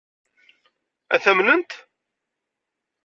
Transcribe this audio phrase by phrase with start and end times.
[1.13, 1.71] Ad t-amnent?